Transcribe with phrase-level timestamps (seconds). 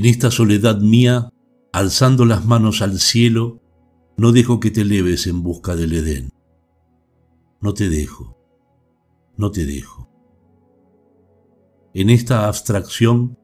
[0.00, 1.28] En esta soledad mía,
[1.74, 3.60] alzando las manos al cielo,
[4.16, 6.30] no dejo que te eleves en busca del Edén.
[7.60, 8.38] No te dejo,
[9.36, 10.08] no te dejo.
[11.92, 13.38] En esta abstracción,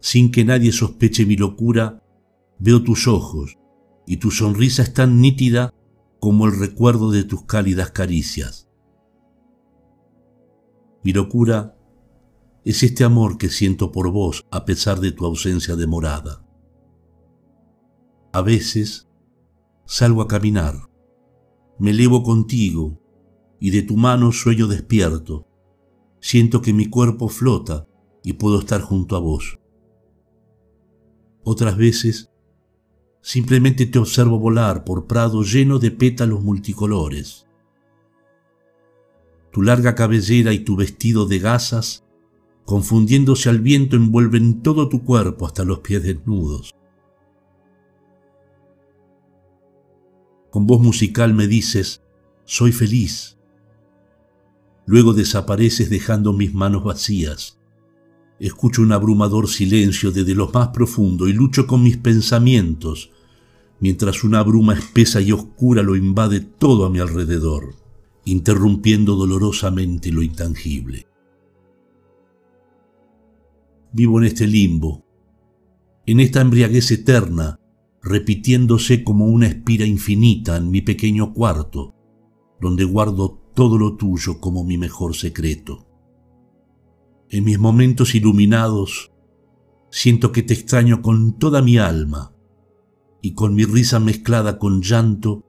[0.00, 2.04] sin que nadie sospeche mi locura,
[2.58, 3.56] veo tus ojos
[4.06, 5.72] y tu sonrisa es tan nítida
[6.20, 8.68] como el recuerdo de tus cálidas caricias.
[11.02, 11.79] Mi locura
[12.70, 16.46] es este amor que siento por vos a pesar de tu ausencia de morada.
[18.32, 19.08] A veces
[19.86, 20.88] salgo a caminar,
[21.80, 23.02] me elevo contigo
[23.58, 25.48] y de tu mano sueño despierto.
[26.20, 27.88] Siento que mi cuerpo flota
[28.22, 29.58] y puedo estar junto a vos.
[31.42, 32.30] Otras veces
[33.20, 37.48] simplemente te observo volar por prado lleno de pétalos multicolores.
[39.50, 42.04] Tu larga cabellera y tu vestido de gasas
[42.70, 46.72] confundiéndose al viento, envuelven todo tu cuerpo hasta los pies desnudos.
[50.52, 52.00] Con voz musical me dices,
[52.44, 53.38] soy feliz.
[54.86, 57.58] Luego desapareces dejando mis manos vacías.
[58.38, 63.10] Escucho un abrumador silencio desde lo más profundo y lucho con mis pensamientos,
[63.80, 67.74] mientras una bruma espesa y oscura lo invade todo a mi alrededor,
[68.24, 71.09] interrumpiendo dolorosamente lo intangible.
[73.92, 75.04] Vivo en este limbo,
[76.06, 77.60] en esta embriaguez eterna,
[78.02, 81.94] repitiéndose como una espira infinita en mi pequeño cuarto,
[82.60, 85.86] donde guardo todo lo tuyo como mi mejor secreto.
[87.28, 89.12] En mis momentos iluminados,
[89.90, 92.34] siento que te extraño con toda mi alma,
[93.22, 95.44] y con mi risa mezclada con llanto,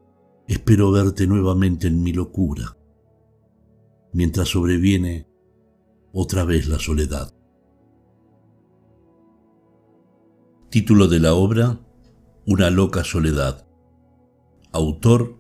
[0.48, 2.78] espero verte nuevamente en mi locura,
[4.14, 5.28] mientras sobreviene
[6.12, 7.31] otra vez la soledad.
[10.72, 11.82] Título de la obra,
[12.46, 13.68] Una loca soledad.
[14.72, 15.38] Autor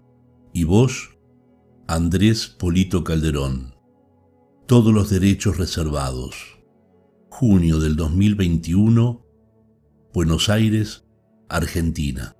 [0.52, 1.18] y voz,
[1.88, 3.74] Andrés Polito Calderón.
[4.68, 6.60] Todos los derechos reservados.
[7.30, 9.26] Junio del 2021,
[10.14, 11.06] Buenos Aires,
[11.48, 12.36] Argentina.